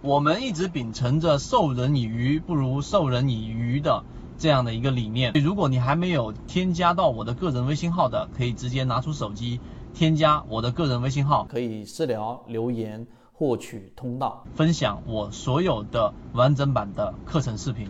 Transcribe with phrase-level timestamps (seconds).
[0.00, 4.04] 我们一直秉承着授人以鱼不如授人以渔的
[4.38, 5.32] 这样的一个理念。
[5.34, 9.58] 如果你还没有添加到我的个人微信号的，可以直接拿出手机
[9.92, 17.88] 添加我的个人微信号，可以私聊留言获取通道，分享我所有的完整版的课程视频。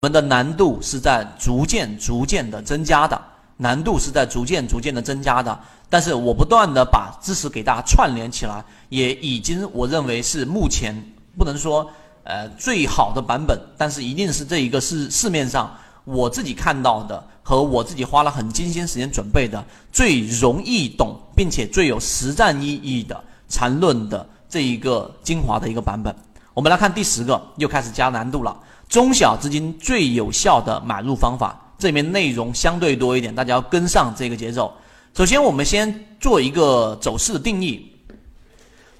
[0.00, 3.20] 我们的难度是在逐渐逐渐的增加的，
[3.64, 5.58] 难度是在逐渐逐渐的增加的。
[5.88, 10.94] 但是我不断的把知识给大家串联起来，也已经我认为是目前
[11.38, 11.90] 不能说
[12.24, 15.74] 呃最好的版本，但是一定是这一个是市面上
[16.04, 26.14] 我自己看到的和我自己花了很精心时间准备的最容易懂并且最有实战意义的缠论的这一个精华的一个版本。
[26.52, 28.56] 我们来看第十个，又开始加难度了。
[28.88, 34.72] 中小资金最有效的买入方法，这里面内容相对多一点，大家要跟上这个节奏。
[35.14, 37.90] 首先，我们先做一个走势的定义。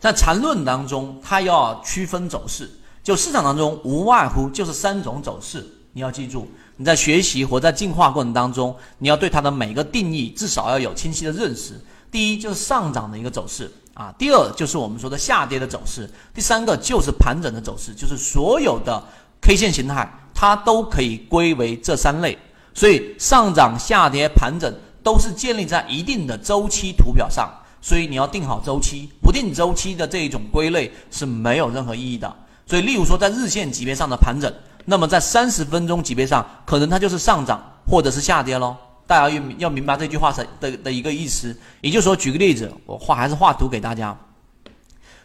[0.01, 2.71] 在缠论当中，它要区分走势，
[3.03, 6.49] 就市场当中无外乎就是三种走势，你要记住。
[6.77, 11.81] 你在学习或在进化过程当中，你要对它的每个定义至少要有清晰的认识。
[12.11, 19.03] 第一就是上涨的一个走势啊，第二就是我们说的下跌的走势，第三个就是盘整的走势，就是所有的。
[19.41, 22.39] K 线形态，它都可以归为这三类，
[22.75, 24.71] 所以上涨、下跌、盘整
[25.03, 27.49] 都是建立在一定的周期图表上，
[27.81, 32.35] 所以你要定好周期，不定周期的这一种归类是没有任何意义的。
[32.67, 34.53] 所以，例如说在日线级别上的盘整，
[34.85, 38.77] 那么在三十分钟级别上，可能它就是上涨或者是下跌喽。
[39.07, 44.17] 大家要要明白这句话的的的一个意思，也就是说，举个例子，我画还是画图给大家，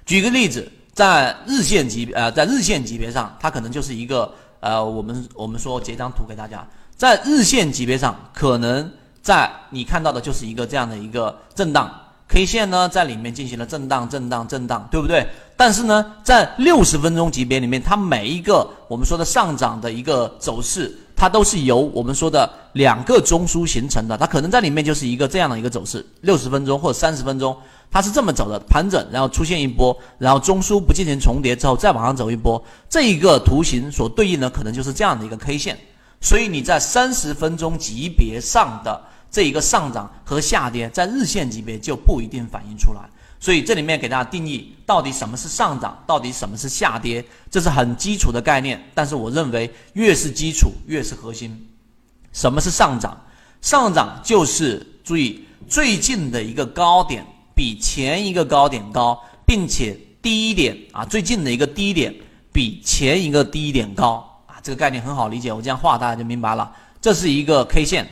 [0.05, 0.71] 举个例子。
[0.91, 6.67] 在日线级呃，在日线级别上，它可能就是一个呃，我们我们说截张图给大家，
[6.99, 11.89] 在日线级别上，可能在你看到的就是一个这样的一个震荡
[12.27, 15.25] K 线呢，在里面进行了震荡、震荡、震荡，对不对？
[15.55, 27.55] 但是呢，在六十分钟级别里面，它每一个我们说的上涨的一个走势，它都是由我们说的两个中枢形成的，它可能在里面就是一个这样的一个走势，六十分钟或者三十分钟。
[27.89, 35.79] 它是这么走的，盘整，然后出现一波，然后中枢不进行重叠之后再往上走一波，这一个图形所对应的可能就是这样的一个 K 线。
[36.21, 43.01] 所以你在三十分钟级别上的这一个上涨和下跌，在日线级别就不一定反映出来。
[43.39, 48.83] 所以这里面给大家定义到底什么是上涨，到底什么是下跌，这是很基础的概念。
[48.93, 51.67] 但是我认为越是基础越是核心。
[52.33, 53.17] 什么是上涨？
[53.61, 57.25] 上涨就是注意最近的一个高点。
[57.55, 62.15] 比前一个高点高，并且低点啊，最近的一个低点
[62.53, 64.28] 比前一个低点高，
[64.61, 66.71] 这个概念很好理解，我这样画大家就明白了。
[67.01, 68.07] 这是一个 K 线，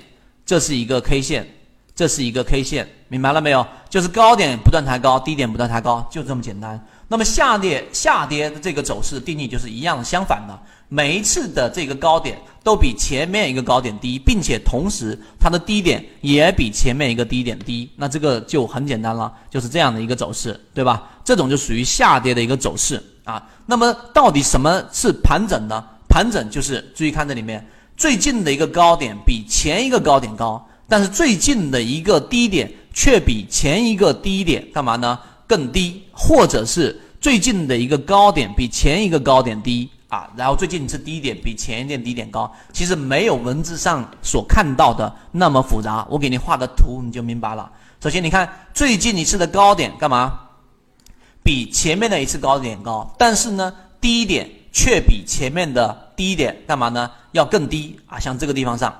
[0.45, 1.47] 这是一个 K 线，
[1.95, 3.65] 这是一个 K 线，明白了没有？
[3.89, 6.79] 就是高点不断抬高，低点不断抬高，就这么简单。
[7.09, 10.59] 那么下跌下跌的这个走势定义就是一样相反的。
[10.89, 21.09] 每一次的这个高点都比前面一个高点低，并且同时它的低点也比前面一个低点低，那这个就很简单了，就是这样的一个走势，对吧？
[21.25, 23.45] 这种就属于下跌的一个走势啊。
[23.65, 25.83] 那么到底什么是盘整呢？
[26.17, 27.63] 盘整就是注意看这里面
[27.95, 35.19] 最近的一个高点比前一个高点高，但是最近的一个低点却比前一个低点干嘛呢？
[35.45, 39.87] 更低，或者是最近的一个高点比前一个高点低。
[40.07, 46.07] 啊，然后最近一次低点比前一点低点高，其实没有文字上所看到的那么复杂。
[46.09, 47.71] 我给你画的图你就明白了。
[48.01, 50.33] 首先你看最近一次的高点干嘛？
[51.43, 57.09] 比前面的一次高点高，但是呢低点却比前面的低点干嘛呢？
[57.31, 58.19] 要更低啊！
[58.19, 58.93] 像这个地方上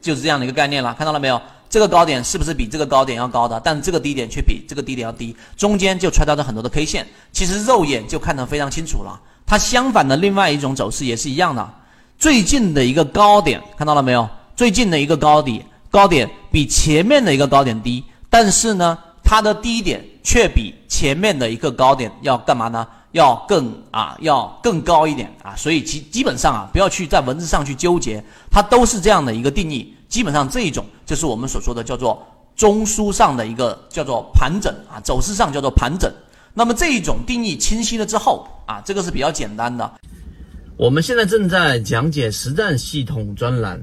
[0.00, 1.40] 就是这样的一个概念了，看到了没有？
[1.70, 3.58] 这个高点是不是比这个高点要高的？
[3.64, 9.18] 但这个低点却比这个低点要低，中间就穿插着很多的 K 线，其实肉眼就看得非常清楚了。
[9.46, 11.74] 它相反的另外一种走势也是一样的，
[12.18, 14.28] 最近的一个高点看到了没有？
[14.54, 22.86] 最近的一个高点，高点比前面的一个高点低，但是呢，它的低点却比前面的一个高点要干嘛呢？
[23.12, 25.54] 要更啊，要更高一点啊！
[25.56, 29.94] 所以基基本上啊，不要去在文字上去纠结，它都是这样的一个定义。
[30.08, 32.24] 基本上这一种就是我们所说的叫做
[32.56, 36.12] 中枢上的一个叫做盘整啊，走势上叫做盘整。
[36.52, 39.90] 那么这一种定义清晰了之后啊，这个是比较简单的。
[40.76, 43.80] 我们现在正在讲解实战系统专栏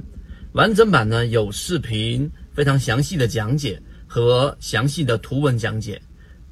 [0.53, 6.01] 完整版呢，有视频非常详细的讲解和详细的图文讲解，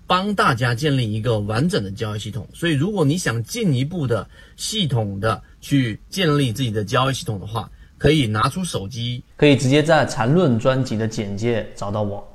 [0.07, 2.47] 帮大家建立一个完整的交易系统。
[2.53, 12.27] 所以，如果你想进一步的系统的去建立自己的交易系统的话，可以拿出手机，可以直接在缠论专辑的简介找到我。